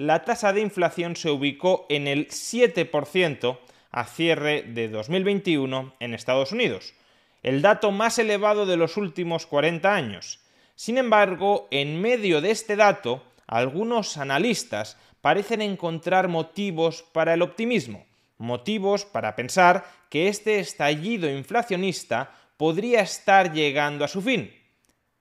La 0.00 0.24
tasa 0.24 0.54
de 0.54 0.62
inflación 0.62 1.14
se 1.14 1.30
ubicó 1.30 1.84
en 1.90 2.08
el 2.08 2.28
7% 2.28 3.58
a 3.90 4.04
cierre 4.06 4.62
de 4.62 4.88
2021 4.88 5.92
en 6.00 6.14
Estados 6.14 6.52
Unidos, 6.52 6.94
el 7.42 7.60
dato 7.60 7.90
más 7.90 8.18
elevado 8.18 8.64
de 8.64 8.78
los 8.78 8.96
últimos 8.96 9.44
40 9.44 9.94
años. 9.94 10.40
Sin 10.74 10.96
embargo, 10.96 11.68
en 11.70 12.00
medio 12.00 12.40
de 12.40 12.50
este 12.50 12.76
dato, 12.76 13.22
algunos 13.46 14.16
analistas 14.16 14.96
parecen 15.20 15.60
encontrar 15.60 16.28
motivos 16.28 17.04
para 17.12 17.34
el 17.34 17.42
optimismo, 17.42 18.06
motivos 18.38 19.04
para 19.04 19.36
pensar 19.36 19.84
que 20.08 20.28
este 20.28 20.60
estallido 20.60 21.28
inflacionista 21.28 22.34
podría 22.56 23.02
estar 23.02 23.52
llegando 23.52 24.06
a 24.06 24.08
su 24.08 24.22
fin. 24.22 24.50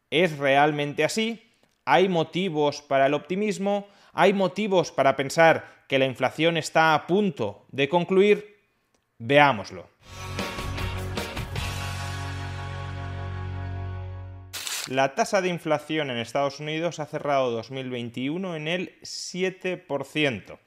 ¿Es 0.10 0.38
realmente 0.38 1.04
así? 1.04 1.44
¿Hay 1.84 2.08
motivos 2.08 2.82
para 2.82 3.08
el 3.08 3.14
optimismo? 3.14 3.86
¿Hay 4.14 4.34
motivos 4.34 4.92
para 4.92 5.16
pensar 5.16 5.84
que 5.88 6.00
la 6.00 6.06
inflación 6.06 6.58
está 6.58 6.94
a 6.94 7.08
punto 7.08 7.66
de 7.70 7.90
concluir? 7.90 8.58
Veámoslo. 9.18 9.90
La 14.88 15.14
tasa 15.14 15.42
de 15.42 15.50
inflación 15.50 16.10
en 16.10 16.18
Estados 16.18 16.60
Unidos 16.60 17.00
ha 17.00 17.06
cerrado 17.06 17.52
2021 17.52 18.56
en 18.56 18.68
el 18.68 19.00
7%, 19.02 20.58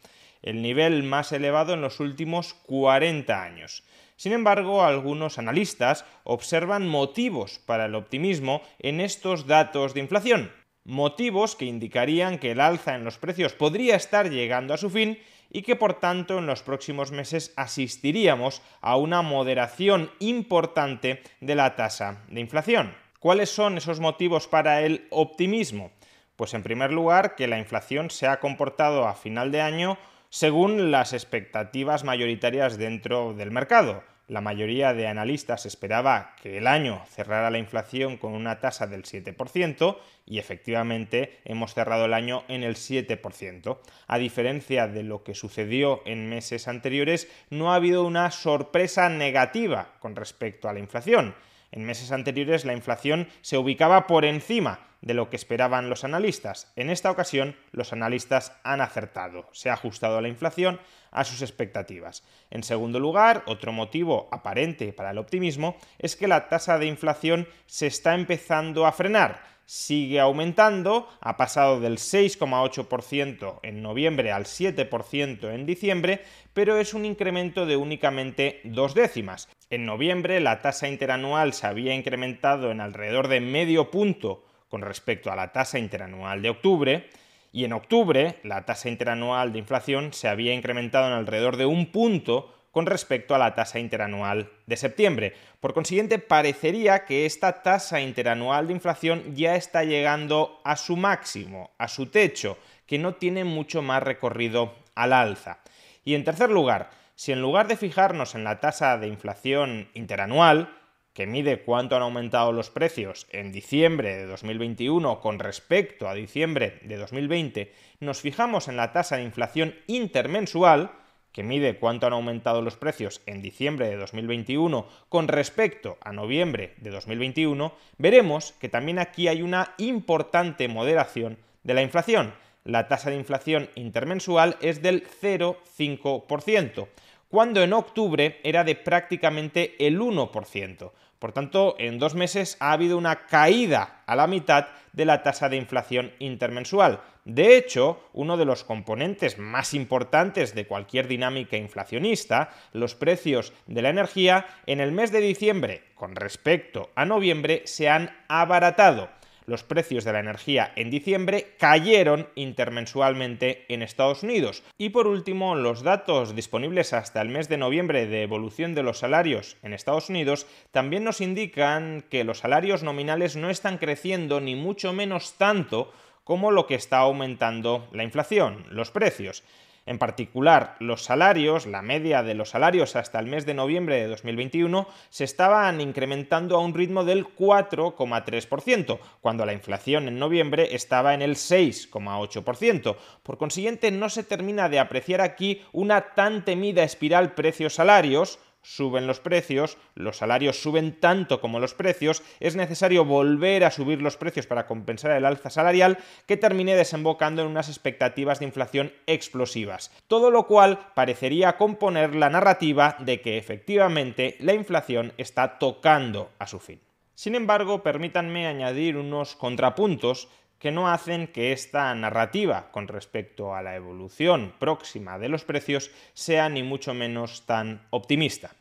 el 0.42 0.62
nivel 0.62 1.02
más 1.02 1.32
elevado 1.32 1.74
en 1.74 1.80
los 1.80 1.98
últimos 1.98 2.54
40 2.54 3.42
años. 3.42 3.82
Sin 4.14 4.32
embargo, 4.32 4.84
algunos 4.84 5.38
analistas 5.38 6.04
observan 6.22 6.86
motivos 6.86 7.58
para 7.58 7.86
el 7.86 7.96
optimismo 7.96 8.62
en 8.78 9.00
estos 9.00 9.48
datos 9.48 9.94
de 9.94 10.00
inflación 10.00 10.52
motivos 10.84 11.56
que 11.56 11.64
indicarían 11.64 12.38
que 12.38 12.52
el 12.52 12.60
alza 12.60 12.94
en 12.94 13.04
los 13.04 13.18
precios 13.18 13.52
podría 13.52 13.96
estar 13.96 14.30
llegando 14.30 14.74
a 14.74 14.78
su 14.78 14.90
fin 14.90 15.18
y 15.50 15.62
que 15.62 15.76
por 15.76 16.00
tanto 16.00 16.38
en 16.38 16.46
los 16.46 16.62
próximos 16.62 17.12
meses 17.12 17.52
asistiríamos 17.56 18.62
a 18.80 18.96
una 18.96 19.22
moderación 19.22 20.10
importante 20.18 21.22
de 21.40 21.54
la 21.54 21.76
tasa 21.76 22.24
de 22.28 22.40
inflación. 22.40 22.94
¿Cuáles 23.20 23.50
son 23.50 23.76
esos 23.76 24.00
motivos 24.00 24.48
para 24.48 24.80
el 24.80 25.06
optimismo? 25.10 25.92
Pues 26.36 26.54
en 26.54 26.62
primer 26.62 26.90
lugar 26.90 27.36
que 27.36 27.46
la 27.46 27.58
inflación 27.58 28.10
se 28.10 28.26
ha 28.26 28.40
comportado 28.40 29.06
a 29.06 29.14
final 29.14 29.52
de 29.52 29.60
año 29.60 29.98
según 30.30 30.90
las 30.90 31.12
expectativas 31.12 32.02
mayoritarias 32.04 32.78
dentro 32.78 33.34
del 33.34 33.50
mercado. 33.50 34.02
La 34.32 34.40
mayoría 34.40 34.94
de 34.94 35.08
analistas 35.08 35.66
esperaba 35.66 36.34
que 36.40 36.56
el 36.56 36.66
año 36.66 37.02
cerrara 37.06 37.50
la 37.50 37.58
inflación 37.58 38.16
con 38.16 38.32
una 38.32 38.60
tasa 38.60 38.86
del 38.86 39.02
7% 39.02 39.98
y 40.24 40.38
efectivamente 40.38 41.38
hemos 41.44 41.74
cerrado 41.74 42.06
el 42.06 42.14
año 42.14 42.42
en 42.48 42.62
el 42.62 42.76
7%. 42.76 43.78
A 44.06 44.16
diferencia 44.16 44.88
de 44.88 45.02
lo 45.02 45.22
que 45.22 45.34
sucedió 45.34 46.00
en 46.06 46.30
meses 46.30 46.66
anteriores, 46.66 47.28
no 47.50 47.72
ha 47.72 47.76
habido 47.76 48.06
una 48.06 48.30
sorpresa 48.30 49.10
negativa 49.10 49.92
con 49.98 50.16
respecto 50.16 50.66
a 50.66 50.72
la 50.72 50.78
inflación. 50.78 51.34
En 51.70 51.84
meses 51.84 52.10
anteriores 52.10 52.64
la 52.64 52.72
inflación 52.72 53.28
se 53.42 53.58
ubicaba 53.58 54.06
por 54.06 54.24
encima 54.24 54.91
de 55.02 55.14
lo 55.14 55.28
que 55.28 55.36
esperaban 55.36 55.90
los 55.90 56.04
analistas. 56.04 56.72
En 56.76 56.88
esta 56.88 57.10
ocasión, 57.10 57.56
los 57.72 57.92
analistas 57.92 58.52
han 58.62 58.80
acertado. 58.80 59.48
Se 59.52 59.68
ha 59.68 59.74
ajustado 59.74 60.20
la 60.20 60.28
inflación 60.28 60.80
a 61.10 61.24
sus 61.24 61.42
expectativas. 61.42 62.24
En 62.50 62.62
segundo 62.62 62.98
lugar, 62.98 63.42
otro 63.46 63.72
motivo 63.72 64.28
aparente 64.32 64.92
para 64.92 65.10
el 65.10 65.18
optimismo 65.18 65.76
es 65.98 66.16
que 66.16 66.28
la 66.28 66.48
tasa 66.48 66.78
de 66.78 66.86
inflación 66.86 67.46
se 67.66 67.88
está 67.88 68.14
empezando 68.14 68.86
a 68.86 68.92
frenar. 68.92 69.52
Sigue 69.64 70.20
aumentando, 70.20 71.08
ha 71.20 71.36
pasado 71.36 71.80
del 71.80 71.98
6,8% 71.98 73.60
en 73.62 73.82
noviembre 73.82 74.32
al 74.32 74.44
7% 74.44 75.54
en 75.54 75.66
diciembre, 75.66 76.22
pero 76.52 76.76
es 76.78 76.94
un 76.94 77.04
incremento 77.04 77.64
de 77.64 77.76
únicamente 77.76 78.60
dos 78.64 78.94
décimas. 78.94 79.48
En 79.70 79.86
noviembre 79.86 80.40
la 80.40 80.60
tasa 80.62 80.88
interanual 80.88 81.52
se 81.52 81.66
había 81.66 81.94
incrementado 81.94 82.70
en 82.70 82.80
alrededor 82.80 83.28
de 83.28 83.40
medio 83.40 83.90
punto 83.90 84.44
con 84.72 84.80
respecto 84.80 85.30
a 85.30 85.36
la 85.36 85.52
tasa 85.52 85.78
interanual 85.78 86.40
de 86.40 86.48
octubre, 86.48 87.10
y 87.52 87.66
en 87.66 87.74
octubre 87.74 88.38
la 88.42 88.64
tasa 88.64 88.88
interanual 88.88 89.52
de 89.52 89.58
inflación 89.58 90.14
se 90.14 90.28
había 90.28 90.54
incrementado 90.54 91.08
en 91.08 91.12
alrededor 91.12 91.58
de 91.58 91.66
un 91.66 91.92
punto 91.92 92.50
con 92.70 92.86
respecto 92.86 93.34
a 93.34 93.38
la 93.38 93.54
tasa 93.54 93.78
interanual 93.78 94.50
de 94.64 94.78
septiembre. 94.78 95.34
Por 95.60 95.74
consiguiente, 95.74 96.18
parecería 96.18 97.04
que 97.04 97.26
esta 97.26 97.62
tasa 97.62 98.00
interanual 98.00 98.66
de 98.66 98.72
inflación 98.72 99.36
ya 99.36 99.56
está 99.56 99.84
llegando 99.84 100.58
a 100.64 100.76
su 100.76 100.96
máximo, 100.96 101.72
a 101.76 101.86
su 101.86 102.06
techo, 102.06 102.56
que 102.86 102.98
no 102.98 103.16
tiene 103.16 103.44
mucho 103.44 103.82
más 103.82 104.02
recorrido 104.02 104.74
al 104.94 105.12
alza. 105.12 105.58
Y 106.02 106.14
en 106.14 106.24
tercer 106.24 106.48
lugar, 106.48 106.88
si 107.14 107.32
en 107.32 107.42
lugar 107.42 107.68
de 107.68 107.76
fijarnos 107.76 108.34
en 108.34 108.44
la 108.44 108.58
tasa 108.58 108.96
de 108.96 109.08
inflación 109.08 109.90
interanual, 109.92 110.74
que 111.12 111.26
mide 111.26 111.62
cuánto 111.62 111.96
han 111.96 112.02
aumentado 112.02 112.52
los 112.52 112.70
precios 112.70 113.26
en 113.30 113.52
diciembre 113.52 114.16
de 114.16 114.26
2021 114.26 115.20
con 115.20 115.38
respecto 115.38 116.08
a 116.08 116.14
diciembre 116.14 116.78
de 116.82 116.96
2020, 116.96 117.72
nos 118.00 118.20
fijamos 118.20 118.68
en 118.68 118.76
la 118.76 118.92
tasa 118.92 119.16
de 119.16 119.24
inflación 119.24 119.74
intermensual, 119.86 120.92
que 121.32 121.42
mide 121.42 121.78
cuánto 121.78 122.06
han 122.06 122.12
aumentado 122.12 122.62
los 122.62 122.76
precios 122.76 123.22
en 123.26 123.42
diciembre 123.42 123.88
de 123.88 123.96
2021 123.96 124.86
con 125.08 125.28
respecto 125.28 125.98
a 126.02 126.12
noviembre 126.12 126.74
de 126.78 126.90
2021, 126.90 127.72
veremos 127.98 128.52
que 128.52 128.68
también 128.68 128.98
aquí 128.98 129.28
hay 129.28 129.42
una 129.42 129.74
importante 129.78 130.68
moderación 130.68 131.38
de 131.62 131.74
la 131.74 131.82
inflación. 131.82 132.34
La 132.64 132.86
tasa 132.86 133.10
de 133.10 133.16
inflación 133.16 133.70
intermensual 133.74 134.56
es 134.60 134.82
del 134.82 135.04
0,5%, 135.20 136.88
cuando 137.32 137.62
en 137.62 137.72
octubre 137.72 138.40
era 138.44 138.62
de 138.62 138.74
prácticamente 138.74 139.74
el 139.86 139.98
1%. 139.98 140.92
Por 141.18 141.32
tanto, 141.32 141.76
en 141.78 141.98
dos 141.98 142.14
meses 142.14 142.58
ha 142.60 142.72
habido 142.72 142.98
una 142.98 143.24
caída 143.24 144.02
a 144.04 144.14
la 144.16 144.26
mitad 144.26 144.66
de 144.92 145.06
la 145.06 145.22
tasa 145.22 145.48
de 145.48 145.56
inflación 145.56 146.12
intermensual. 146.18 147.00
De 147.24 147.56
hecho, 147.56 148.06
uno 148.12 148.36
de 148.36 148.44
los 148.44 148.64
componentes 148.64 149.38
más 149.38 149.72
importantes 149.72 150.54
de 150.54 150.66
cualquier 150.66 151.08
dinámica 151.08 151.56
inflacionista, 151.56 152.50
los 152.74 152.94
precios 152.94 153.54
de 153.66 153.80
la 153.80 153.88
energía, 153.88 154.44
en 154.66 154.80
el 154.80 154.92
mes 154.92 155.10
de 155.10 155.22
diciembre, 155.22 155.84
con 155.94 156.14
respecto 156.14 156.90
a 156.94 157.06
noviembre, 157.06 157.62
se 157.64 157.88
han 157.88 158.14
abaratado. 158.28 159.08
Los 159.46 159.62
precios 159.62 160.04
de 160.04 160.12
la 160.12 160.20
energía 160.20 160.72
en 160.76 160.90
diciembre 160.90 161.54
cayeron 161.58 162.28
intermensualmente 162.34 163.64
en 163.68 163.82
Estados 163.82 164.22
Unidos. 164.22 164.62
Y 164.78 164.90
por 164.90 165.06
último, 165.06 165.54
los 165.54 165.82
datos 165.82 166.34
disponibles 166.34 166.92
hasta 166.92 167.20
el 167.20 167.28
mes 167.28 167.48
de 167.48 167.58
noviembre 167.58 168.06
de 168.06 168.22
evolución 168.22 168.74
de 168.74 168.82
los 168.82 168.98
salarios 168.98 169.56
en 169.62 169.72
Estados 169.72 170.08
Unidos 170.08 170.46
también 170.70 171.04
nos 171.04 171.20
indican 171.20 172.04
que 172.08 172.24
los 172.24 172.38
salarios 172.38 172.82
nominales 172.82 173.36
no 173.36 173.50
están 173.50 173.78
creciendo 173.78 174.40
ni 174.40 174.54
mucho 174.54 174.92
menos 174.92 175.34
tanto 175.38 175.92
como 176.24 176.50
lo 176.50 176.66
que 176.66 176.74
está 176.74 176.98
aumentando 176.98 177.88
la 177.92 178.04
inflación, 178.04 178.64
los 178.70 178.90
precios. 178.90 179.42
En 179.84 179.98
particular, 179.98 180.76
los 180.78 181.02
salarios, 181.02 181.66
la 181.66 181.82
media 181.82 182.22
de 182.22 182.34
los 182.34 182.50
salarios 182.50 182.94
hasta 182.94 183.18
el 183.18 183.26
mes 183.26 183.46
de 183.46 183.54
noviembre 183.54 184.00
de 184.00 184.06
2021, 184.06 184.86
se 185.10 185.24
estaban 185.24 185.80
incrementando 185.80 186.56
a 186.56 186.60
un 186.60 186.72
ritmo 186.72 187.04
del 187.04 187.26
4,3%, 187.26 189.00
cuando 189.20 189.44
la 189.44 189.52
inflación 189.52 190.06
en 190.06 190.20
noviembre 190.20 190.74
estaba 190.76 191.14
en 191.14 191.22
el 191.22 191.34
6,8%. 191.34 192.96
Por 193.24 193.38
consiguiente, 193.38 193.90
no 193.90 194.08
se 194.08 194.22
termina 194.22 194.68
de 194.68 194.78
apreciar 194.78 195.20
aquí 195.20 195.62
una 195.72 196.14
tan 196.14 196.44
temida 196.44 196.84
espiral 196.84 197.34
precios-salarios, 197.34 198.38
suben 198.62 199.06
los 199.06 199.20
precios, 199.20 199.76
los 199.94 200.18
salarios 200.18 200.62
suben 200.62 200.98
tanto 201.00 201.40
como 201.40 201.60
los 201.60 201.74
precios, 201.74 202.22
es 202.40 202.56
necesario 202.56 203.04
volver 203.04 203.64
a 203.64 203.70
subir 203.70 204.00
los 204.00 204.16
precios 204.16 204.46
para 204.46 204.66
compensar 204.66 205.10
el 205.12 205.24
alza 205.24 205.50
salarial 205.50 205.98
que 206.26 206.36
termine 206.36 206.76
desembocando 206.76 207.42
en 207.42 207.48
unas 207.48 207.68
expectativas 207.68 208.38
de 208.38 208.46
inflación 208.46 208.92
explosivas. 209.06 209.90
Todo 210.06 210.30
lo 210.30 210.46
cual 210.46 210.78
parecería 210.94 211.56
componer 211.56 212.14
la 212.14 212.30
narrativa 212.30 212.96
de 213.00 213.20
que 213.20 213.38
efectivamente 213.38 214.36
la 214.40 214.54
inflación 214.54 215.12
está 215.18 215.58
tocando 215.58 216.30
a 216.38 216.46
su 216.46 216.58
fin. 216.58 216.80
Sin 217.14 217.34
embargo, 217.34 217.82
permítanme 217.82 218.46
añadir 218.46 218.96
unos 218.96 219.36
contrapuntos 219.36 220.28
que 220.62 220.70
no 220.70 220.88
hacen 220.88 221.26
que 221.26 221.50
esta 221.50 221.92
narrativa 221.92 222.70
con 222.70 222.86
respecto 222.86 223.52
a 223.52 223.62
la 223.62 223.74
evolución 223.74 224.54
próxima 224.60 225.18
de 225.18 225.28
los 225.28 225.42
precios 225.42 225.90
sea 226.14 226.48
ni 226.48 226.62
mucho 226.62 226.94
menos 226.94 227.44
tan 227.46 227.82
optimista. 227.90 228.52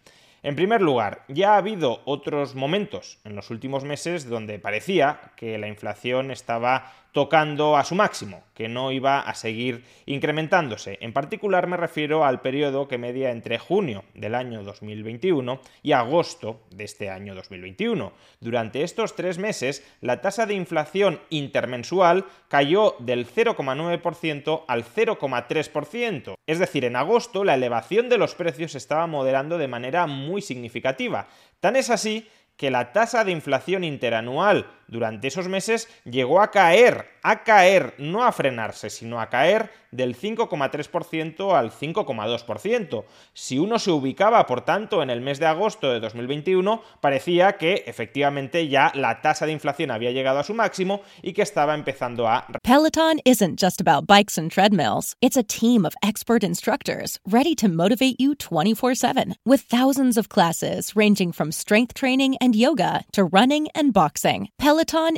En 0.42 0.56
primer 0.56 0.82
lugar, 0.82 1.24
ya 1.28 1.54
ha 1.54 1.58
habido 1.58 2.02
otros 2.06 2.56
momentos 2.56 3.20
en 3.24 3.36
los 3.36 3.52
últimos 3.52 3.84
meses 3.84 4.28
donde 4.28 4.58
parecía 4.58 5.22
que 5.36 5.60
la 5.60 5.68
inflación 5.68 6.32
estaba 6.32 6.92
tocando 7.12 7.78
a 7.78 7.84
su 7.84 7.96
máximo, 7.96 8.44
que 8.54 8.70
no 8.70 8.92
iba 8.92 9.20
a 9.20 9.34
seguir 9.36 9.84
incrementándose. 10.06 10.98
En 11.02 11.14
particular 11.14 11.68
me 11.68 11.78
refiero 11.78 12.26
al 12.26 12.42
periodo 12.42 12.88
que 12.88 12.98
media 12.98 13.32
entre 13.32 13.60
junio 13.60 14.04
del 14.14 14.36
año 14.36 14.64
2021 14.64 15.60
y 15.84 15.92
agosto 15.92 16.62
de 16.70 16.86
este 16.86 17.10
año 17.10 17.36
2021. 17.36 18.14
Durante 18.40 18.84
estos 18.84 19.16
tres 19.16 19.38
meses, 19.38 19.86
la 20.00 20.22
tasa 20.22 20.46
de 20.46 20.54
inflación 20.54 21.20
intermensual 21.30 22.26
cayó 22.48 22.96
del 23.00 23.28
0,9% 23.28 24.64
al 24.68 24.86
0,3%. 24.86 26.36
Es 26.48 26.60
decir, 26.60 26.86
en 26.86 26.96
agosto 26.96 27.44
la 27.44 27.56
elevación 27.56 28.10
de 28.10 28.18
los 28.18 28.36
precios 28.36 28.76
estaba 28.76 29.08
moderando 29.08 29.58
de 29.58 29.68
manera 29.68 30.08
muy 30.08 30.42
significativa. 30.42 31.28
Tan 31.60 31.76
es 31.76 31.90
así 31.90 32.28
que 32.62 32.70
la 32.70 32.92
tasa 32.94 33.24
de 33.24 33.32
inflación 33.32 33.84
interanual 33.84 34.68
durante 34.92 35.30
esos 35.30 35.48
meses 35.48 35.88
llegó 36.06 36.42
a 36.42 36.52
caer, 36.52 37.08
a 37.24 37.44
caer, 37.44 37.96
no 37.98 38.24
a 38.24 38.32
frenarse, 38.32 38.90
sino 38.90 39.20
a 39.20 39.30
caer 39.30 39.72
del 39.92 40.16
5,3% 40.16 41.54
al 41.54 41.72
5,2%. 41.72 43.04
Si 43.34 43.60
uno 43.60 43.80
se 43.80 43.92
ubicaba, 43.92 44.46
por 44.46 44.62
tanto, 44.62 45.04
en 45.04 45.10
el 45.10 45.22
mes 45.22 45.40
de 45.40 45.48
agosto 45.48 45.92
de 45.92 46.00
2021, 46.00 46.82
parecía 47.02 47.58
que 47.58 47.84
efectivamente 47.88 48.68
ya 48.68 48.92
la 48.96 49.22
tasa 49.22 49.46
de 49.46 49.52
inflación 49.52 49.92
había 49.92 50.12
llegado 50.12 50.40
a 50.40 50.44
su 50.44 50.54
máximo 50.54 51.02
y 51.22 51.34
que 51.34 51.42
estaba 51.42 51.74
empezando 51.74 52.28
a... 52.28 52.46
Peloton 52.64 53.20
isn't 53.26 53.60
just 53.60 53.82
about 53.82 54.08
bikes 54.08 54.38
and 54.38 54.52
treadmills. 54.52 55.16
It's 55.22 55.38
a 55.38 55.44
team 55.44 55.86
of 55.86 55.94
expert 56.02 56.44
instructors 56.44 57.20
ready 57.30 57.56
to 57.56 57.68
motivate 57.68 58.16
you 58.20 58.36
24/7 58.36 59.36
with 59.46 59.62
thousands 59.70 60.18
of 60.18 60.30
classes 60.30 60.96
ranging 60.96 61.34
from 61.34 61.52
strength 61.52 61.94
training 61.94 62.36
and 62.40 62.56
yoga 62.56 63.04
to 63.12 63.24
running 63.26 63.68
and 63.76 63.94
boxing. 63.94 64.50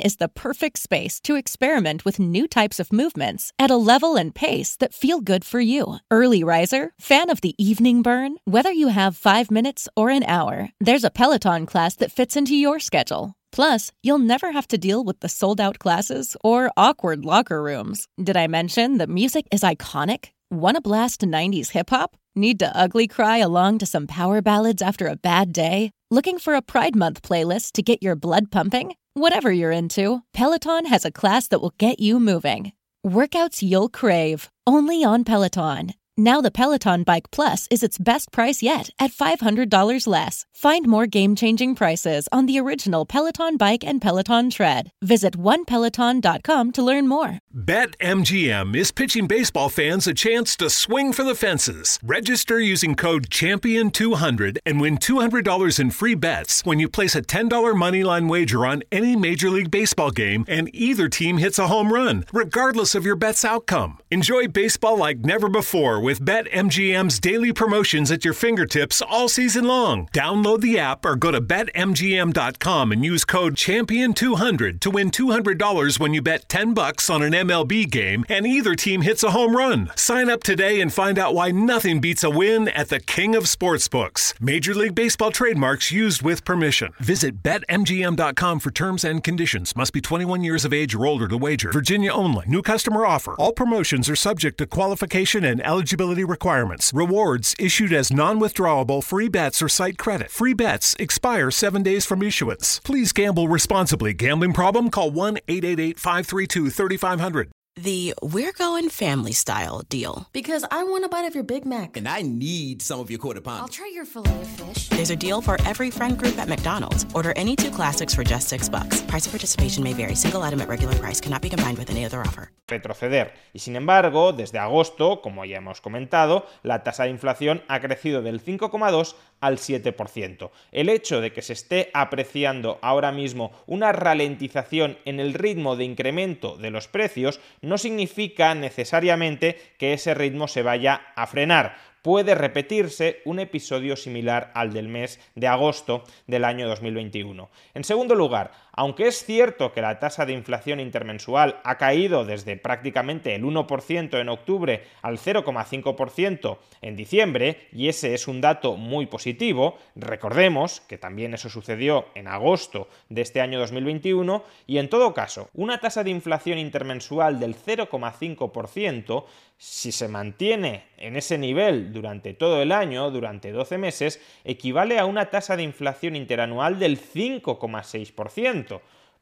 Is 0.04 0.16
the 0.16 0.28
perfect 0.28 0.78
space 0.78 1.20
to 1.20 1.36
experiment 1.36 2.04
with 2.04 2.18
new 2.18 2.46
types 2.46 2.78
of 2.78 2.92
movements 2.92 3.50
at 3.58 3.70
a 3.70 3.76
level 3.76 4.16
and 4.16 4.34
pace 4.34 4.76
that 4.76 4.94
feel 4.94 5.20
good 5.20 5.44
for 5.44 5.60
you. 5.60 5.98
Early 6.10 6.44
riser, 6.44 6.92
fan 7.00 7.30
of 7.30 7.40
the 7.40 7.54
evening 7.56 8.02
burn, 8.02 8.36
whether 8.44 8.70
you 8.70 8.88
have 8.88 9.16
five 9.16 9.50
minutes 9.50 9.88
or 9.96 10.10
an 10.10 10.22
hour, 10.24 10.68
there's 10.80 11.04
a 11.04 11.10
Peloton 11.10 11.66
class 11.66 11.96
that 11.96 12.12
fits 12.12 12.36
into 12.36 12.54
your 12.54 12.78
schedule. 12.78 13.34
Plus, 13.52 13.90
you'll 14.02 14.18
never 14.18 14.52
have 14.52 14.68
to 14.68 14.78
deal 14.78 15.02
with 15.02 15.20
the 15.20 15.28
sold 15.28 15.60
out 15.60 15.78
classes 15.78 16.36
or 16.44 16.70
awkward 16.76 17.24
locker 17.24 17.62
rooms. 17.62 18.06
Did 18.22 18.36
I 18.36 18.46
mention 18.46 18.98
that 18.98 19.08
music 19.08 19.46
is 19.50 19.62
iconic? 19.62 20.30
Want 20.50 20.76
to 20.76 20.82
blast 20.82 21.20
90s 21.20 21.70
hip 21.70 21.90
hop? 21.90 22.16
Need 22.36 22.58
to 22.58 22.76
ugly 22.76 23.08
cry 23.08 23.38
along 23.38 23.78
to 23.78 23.86
some 23.86 24.06
power 24.06 24.42
ballads 24.42 24.82
after 24.82 25.06
a 25.06 25.16
bad 25.16 25.52
day? 25.52 25.90
Looking 26.10 26.38
for 26.38 26.54
a 26.54 26.62
Pride 26.62 26.96
Month 26.96 27.22
playlist 27.22 27.72
to 27.72 27.82
get 27.82 28.02
your 28.02 28.16
blood 28.16 28.50
pumping? 28.50 28.94
Whatever 29.16 29.52
you're 29.52 29.70
into, 29.70 30.22
Peloton 30.32 30.86
has 30.86 31.04
a 31.04 31.12
class 31.12 31.46
that 31.46 31.60
will 31.60 31.72
get 31.78 32.00
you 32.00 32.18
moving. 32.18 32.72
Workouts 33.06 33.62
you'll 33.62 33.88
crave, 33.88 34.50
only 34.66 35.04
on 35.04 35.22
Peloton. 35.22 35.94
Now 36.16 36.40
the 36.40 36.52
Peloton 36.52 37.02
Bike 37.02 37.28
Plus 37.32 37.66
is 37.72 37.82
its 37.82 37.98
best 37.98 38.30
price 38.30 38.62
yet 38.62 38.90
at 39.00 39.10
$500 39.10 40.06
less. 40.06 40.46
Find 40.54 40.86
more 40.86 41.08
game-changing 41.08 41.74
prices 41.74 42.28
on 42.30 42.46
the 42.46 42.56
original 42.56 43.04
Peloton 43.04 43.56
Bike 43.56 43.82
and 43.82 44.00
Peloton 44.00 44.50
Tread. 44.50 44.90
Visit 45.02 45.36
onepeloton.com 45.36 46.70
to 46.70 46.82
learn 46.84 47.08
more. 47.08 47.40
BetMGM 47.52 48.76
is 48.76 48.92
pitching 48.92 49.26
baseball 49.26 49.68
fans 49.68 50.06
a 50.06 50.14
chance 50.14 50.56
to 50.58 50.70
swing 50.70 51.12
for 51.12 51.24
the 51.24 51.34
fences. 51.34 51.98
Register 52.00 52.60
using 52.60 52.94
code 52.94 53.28
CHAMPION200 53.30 54.58
and 54.64 54.80
win 54.80 54.98
$200 54.98 55.80
in 55.80 55.90
free 55.90 56.14
bets 56.14 56.64
when 56.64 56.78
you 56.78 56.88
place 56.88 57.16
a 57.16 57.22
$10 57.22 57.48
moneyline 57.74 58.28
wager 58.28 58.64
on 58.64 58.84
any 58.92 59.16
Major 59.16 59.50
League 59.50 59.72
Baseball 59.72 60.12
game 60.12 60.44
and 60.46 60.70
either 60.72 61.08
team 61.08 61.38
hits 61.38 61.58
a 61.58 61.66
home 61.66 61.92
run, 61.92 62.24
regardless 62.32 62.94
of 62.94 63.04
your 63.04 63.16
bet's 63.16 63.44
outcome. 63.44 63.98
Enjoy 64.12 64.46
baseball 64.46 64.96
like 64.96 65.24
never 65.24 65.48
before 65.48 66.03
with 66.04 66.20
BetMGM's 66.20 67.18
daily 67.18 67.50
promotions 67.50 68.12
at 68.12 68.26
your 68.26 68.34
fingertips 68.34 69.00
all 69.00 69.26
season 69.26 69.64
long. 69.64 70.06
Download 70.12 70.60
the 70.60 70.78
app 70.78 71.02
or 71.06 71.16
go 71.16 71.30
to 71.30 71.40
BetMGM.com 71.40 72.92
and 72.92 73.02
use 73.02 73.24
code 73.24 73.54
CHAMPION200 73.54 74.80
to 74.80 74.90
win 74.90 75.10
$200 75.10 75.98
when 75.98 76.12
you 76.12 76.20
bet 76.20 76.46
10 76.50 76.74
bucks 76.74 77.08
on 77.08 77.22
an 77.22 77.32
MLB 77.32 77.90
game 77.90 78.26
and 78.28 78.46
either 78.46 78.74
team 78.74 79.00
hits 79.00 79.22
a 79.22 79.30
home 79.30 79.56
run. 79.56 79.90
Sign 79.96 80.28
up 80.28 80.42
today 80.42 80.82
and 80.82 80.92
find 80.92 81.18
out 81.18 81.34
why 81.34 81.50
nothing 81.50 82.02
beats 82.02 82.22
a 82.22 82.28
win 82.28 82.68
at 82.68 82.90
the 82.90 83.00
King 83.00 83.34
of 83.34 83.44
Sportsbooks. 83.44 84.38
Major 84.38 84.74
League 84.74 84.94
Baseball 84.94 85.30
trademarks 85.30 85.90
used 85.90 86.20
with 86.20 86.44
permission. 86.44 86.92
Visit 86.98 87.42
BetMGM.com 87.42 88.60
for 88.60 88.70
terms 88.70 89.04
and 89.04 89.24
conditions. 89.24 89.74
Must 89.74 89.94
be 89.94 90.02
21 90.02 90.44
years 90.44 90.66
of 90.66 90.74
age 90.74 90.94
or 90.94 91.06
older 91.06 91.28
to 91.28 91.38
wager. 91.38 91.72
Virginia 91.72 92.12
only. 92.12 92.44
New 92.46 92.60
customer 92.60 93.06
offer. 93.06 93.34
All 93.36 93.52
promotions 93.52 94.10
are 94.10 94.16
subject 94.16 94.58
to 94.58 94.66
qualification 94.66 95.44
and 95.44 95.62
eligibility 95.94 96.24
requirements. 96.24 96.92
Rewards 96.92 97.54
issued 97.58 97.92
as 97.92 98.12
non 98.12 98.40
withdrawable 98.40 99.02
free 99.02 99.28
bets 99.28 99.62
or 99.62 99.68
site 99.68 99.96
credit. 99.98 100.30
Free 100.30 100.54
bets 100.54 100.96
expire 100.98 101.50
seven 101.50 101.82
days 101.82 102.04
from 102.06 102.22
issuance. 102.22 102.80
Please 102.84 103.12
gamble 103.12 103.48
responsibly. 103.48 104.12
Gambling 104.12 104.52
problem? 104.54 104.90
Call 104.90 105.10
1 105.10 105.38
888 105.48 105.98
532 105.98 106.70
3500. 106.70 107.50
The 107.76 108.14
We're 108.22 108.52
Going 108.52 108.88
Family 108.88 109.32
Style 109.32 109.82
deal. 109.88 110.28
Because 110.32 110.64
I 110.70 110.84
want 110.84 111.04
a 111.04 111.08
bite 111.08 111.24
of 111.24 111.34
your 111.34 111.42
Big 111.42 111.66
Mac. 111.66 111.96
And 111.96 112.06
I 112.06 112.22
need 112.22 112.82
some 112.82 113.00
of 113.00 113.10
your 113.10 113.18
quarter 113.18 113.40
pound. 113.40 113.62
I'll 113.62 113.68
try 113.68 113.90
your 113.92 114.04
filet 114.04 114.30
of 114.30 114.46
fish. 114.46 114.88
There's 114.90 115.10
a 115.10 115.16
deal 115.16 115.40
for 115.40 115.60
every 115.66 115.90
friend 115.90 116.16
group 116.16 116.38
at 116.38 116.46
McDonald's. 116.46 117.04
Order 117.14 117.32
any 117.34 117.56
two 117.56 117.72
classics 117.72 118.14
for 118.14 118.22
just 118.22 118.48
six 118.48 118.68
bucks. 118.68 119.02
Price 119.02 119.26
of 119.26 119.32
participation 119.32 119.82
may 119.82 119.92
vary. 119.92 120.14
Single 120.14 120.44
item 120.44 120.60
at 120.60 120.68
regular 120.68 120.94
price 120.94 121.20
cannot 121.20 121.42
be 121.42 121.50
combined 121.50 121.76
with 121.76 121.90
any 121.90 122.04
other 122.04 122.20
offer. 122.20 122.52
retroceder. 122.66 123.32
Y 123.52 123.58
sin 123.58 123.76
embargo, 123.76 124.32
desde 124.32 124.58
agosto, 124.58 125.20
como 125.20 125.44
ya 125.44 125.58
hemos 125.58 125.80
comentado, 125.80 126.46
la 126.62 126.82
tasa 126.82 127.04
de 127.04 127.10
inflación 127.10 127.62
ha 127.68 127.80
crecido 127.80 128.22
del 128.22 128.42
5,2 128.42 129.14
al 129.44 129.58
7%. 129.58 130.50
El 130.72 130.88
hecho 130.88 131.20
de 131.20 131.32
que 131.32 131.42
se 131.42 131.52
esté 131.52 131.90
apreciando 131.92 132.78
ahora 132.80 133.12
mismo 133.12 133.52
una 133.66 133.92
ralentización 133.92 134.96
en 135.04 135.20
el 135.20 135.34
ritmo 135.34 135.76
de 135.76 135.84
incremento 135.84 136.56
de 136.56 136.70
los 136.70 136.88
precios 136.88 137.40
no 137.60 137.76
significa 137.76 138.54
necesariamente 138.54 139.58
que 139.76 139.92
ese 139.92 140.14
ritmo 140.14 140.48
se 140.48 140.62
vaya 140.62 141.12
a 141.14 141.26
frenar 141.26 141.76
puede 142.04 142.34
repetirse 142.34 143.22
un 143.24 143.38
episodio 143.38 143.96
similar 143.96 144.50
al 144.54 144.74
del 144.74 144.88
mes 144.88 145.18
de 145.34 145.48
agosto 145.48 146.04
del 146.26 146.44
año 146.44 146.68
2021. 146.68 147.48
En 147.72 147.82
segundo 147.82 148.14
lugar, 148.14 148.52
Aunque 148.76 149.06
es 149.06 149.24
cierto 149.24 149.72
que 149.72 149.80
la 149.80 150.00
tasa 150.00 150.26
de 150.26 150.32
inflación 150.32 150.80
intermensual 150.80 151.60
ha 151.62 151.78
caído 151.78 152.24
desde 152.24 152.56
prácticamente 152.56 153.34
el 153.34 153.44
1% 153.44 154.20
en 154.20 154.28
octubre 154.28 154.82
al 155.00 155.18
0,5% 155.18 156.58
en 156.82 156.96
diciembre, 156.96 157.68
y 157.72 157.88
ese 157.88 158.14
es 158.14 158.26
un 158.26 158.40
dato 158.40 158.76
muy 158.76 159.06
positivo, 159.06 159.78
recordemos 159.94 160.80
que 160.80 160.98
también 160.98 161.34
eso 161.34 161.48
sucedió 161.48 162.06
en 162.16 162.26
agosto 162.26 162.88
de 163.08 163.22
este 163.22 163.40
año 163.40 163.60
2021, 163.60 164.42
y 164.66 164.78
en 164.78 164.88
todo 164.88 165.14
caso, 165.14 165.48
una 165.54 165.78
tasa 165.78 166.02
de 166.02 166.10
inflación 166.10 166.58
intermensual 166.58 167.38
del 167.38 167.54
0,5%, 167.54 169.24
si 169.56 169.92
se 169.92 170.08
mantiene 170.08 170.84
en 170.98 171.16
ese 171.16 171.38
nivel 171.38 171.92
durante 171.92 172.34
todo 172.34 172.60
el 172.60 172.72
año, 172.72 173.10
durante 173.10 173.52
12 173.52 173.78
meses, 173.78 174.20
equivale 174.42 174.98
a 174.98 175.04
una 175.04 175.30
tasa 175.30 175.56
de 175.56 175.62
inflación 175.62 176.16
interanual 176.16 176.78
del 176.80 177.00
5,6%. 177.00 178.63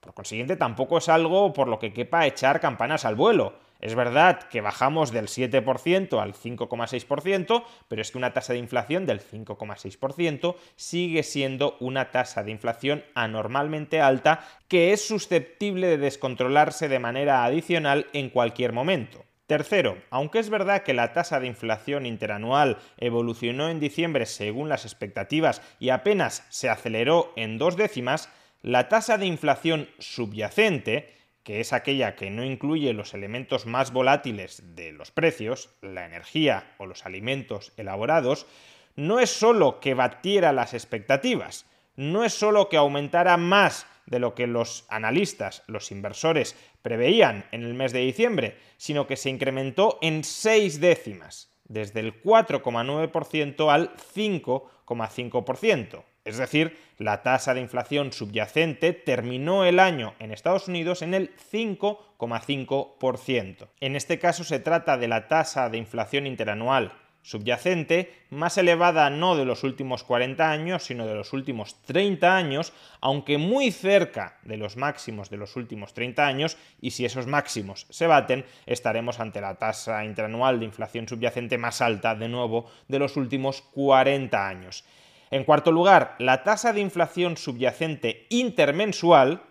Por 0.01 0.15
consiguiente, 0.15 0.57
tampoco 0.57 0.99
es 0.99 1.09
algo 1.09 1.53
por 1.53 1.69
lo 1.69 1.79
que 1.79 1.93
quepa 1.93 2.27
echar 2.27 2.59
campanas 2.61 3.05
al 3.05 3.15
vuelo. 3.15 3.55
Es 3.83 3.95
verdad 3.97 4.45
que 4.45 4.61
bajamos 4.61 5.11
del 5.11 5.27
7% 5.27 6.21
al 6.21 6.35
5,6%, 6.35 7.65
pero 7.89 8.03
es 8.03 8.11
que 8.11 8.19
una 8.19 8.33
tasa 8.33 8.53
de 8.53 8.61
inflación 8.61 9.07
del 9.07 9.21
5,6% 9.21 10.57
sigue 10.77 11.23
siendo 11.25 11.77
una 11.81 12.13
tasa 12.13 12.45
de 12.45 12.53
inflación 12.53 13.05
anormalmente 13.15 14.01
alta 14.01 14.45
que 14.69 14.93
es 14.93 15.07
susceptible 15.07 15.89
de 15.89 15.99
descontrolarse 15.99 16.89
de 16.89 17.01
manera 17.01 17.45
adicional 17.45 18.07
en 18.13 18.31
cualquier 18.31 18.73
momento. 18.73 19.25
Tercero, 19.49 19.99
aunque 20.11 20.39
es 20.39 20.49
verdad 20.49 20.83
que 20.83 20.95
la 20.95 21.13
tasa 21.13 21.39
de 21.39 21.49
inflación 21.49 22.07
interanual 22.07 22.79
evolucionó 22.99 23.69
en 23.69 23.81
diciembre 23.81 24.27
según 24.27 24.69
las 24.69 24.85
expectativas 24.85 25.61
y 25.79 25.91
apenas 25.91 26.47
se 26.49 26.71
aceleró 26.71 27.33
en 27.37 27.59
dos 27.59 27.77
décimas, 27.77 28.29
la 28.63 28.89
tasa 28.89 29.19
de 29.19 29.27
inflación 29.27 29.89
subyacente, 29.99 31.13
que 31.43 31.61
es 31.61 31.73
aquella 31.73 32.15
que 32.15 32.31
no 32.31 32.45
incluye 32.45 32.93
los 32.93 33.15
elementos 33.15 33.67
más 33.67 33.93
volátiles 33.93 34.63
de 34.77 34.93
los 34.93 35.11
precios, 35.11 35.71
la 35.83 36.07
energía 36.07 36.73
o 36.79 36.87
los 36.87 37.05
alimentos 37.05 37.73
elaborados, 37.77 38.47
no 38.95 39.19
es 39.19 39.31
solo 39.31 39.81
que 39.81 39.95
batiera 39.95 40.53
las 40.53 40.75
expectativas, 40.75 41.67
no 41.97 42.25
es 42.25 42.35
solo 42.35 42.69
que 42.69 42.77
aumentara 42.77 43.37
más 43.37 43.87
de 44.07 44.21
lo 44.21 44.35
que 44.35 44.47
los 44.47 44.85
analistas, 44.89 45.65
los 45.67 45.91
inversores, 45.91 46.55
preveían 46.83 47.47
en 47.51 47.63
el 47.63 47.75
mes 47.75 47.93
de 47.93 48.01
diciembre, 48.01 48.57
sino 48.77 49.07
que 49.07 49.17
se 49.17 49.31
incrementó 49.31 49.99
en 50.03 50.25
seis 50.25 50.81
décimas, 50.81 51.51
desde 51.65 52.01
el 52.01 52.23
4,9% 52.23 53.73
al 53.73 53.97
5,5%. 53.97 56.05
Es 56.25 56.39
decir, 56.39 56.79
la 56.99 57.23
tasa 57.23 57.53
de 57.53 57.61
inflación 57.61 58.13
subyacente 58.13 58.93
terminó 58.93 59.65
el 59.65 59.81
año 59.81 60.15
en 60.21 60.31
Estados 60.31 60.69
Unidos 60.69 61.03
en 61.03 61.15
el 61.15 61.35
5,5%. 61.53 63.67
En 63.81 63.97
este 63.97 64.21
caso 64.21 64.45
se 64.45 64.61
trata 64.61 64.99
de 64.99 65.09
la 65.09 65.27
tasa 65.27 65.69
de 65.69 65.79
inflación 65.79 66.29
interanual 66.29 66.93
subyacente 67.23 68.13
más 68.31 68.59
elevada 68.59 69.09
no 69.11 69.37
de 69.37 69.45
los 69.45 69.65
últimos 69.65 70.05
40 70.05 70.51
años, 70.51 70.85
sino 70.85 71.07
de 71.07 71.15
los 71.15 71.33
últimos 71.33 71.81
30 71.83 72.37
años, 72.37 72.73
aunque 73.01 73.39
muy 73.39 73.71
cerca 73.71 74.39
de 74.43 74.57
los 74.57 74.77
máximos 74.77 75.31
de 75.31 75.37
los 75.37 75.57
últimos 75.57 75.95
30 75.95 76.27
años, 76.27 76.57
y 76.81 76.91
si 76.91 77.05
esos 77.05 77.27
máximos 77.27 77.87
se 77.91 78.07
baten, 78.07 78.45
estaremos 78.67 79.21
ante 79.21 79.41
la 79.41 79.55
tasa 79.55 80.05
interanual 80.05 80.59
de 80.59 80.67
inflación 80.67 81.09
subyacente 81.09 81.59
más 81.59 81.81
alta, 81.81 82.15
de 82.15 82.29
nuevo, 82.29 82.71
de 82.89 82.99
los 82.99 83.17
últimos 83.17 83.63
40 83.63 84.49
años. 84.49 84.85
En 85.33 85.45
cuarto 85.45 85.73
lugar, 85.73 86.15
la 86.19 86.45
tasa 86.45 86.75
de 86.75 86.83
inflación 86.83 87.39
subyacente 87.39 88.27
intermensual, 88.29 89.43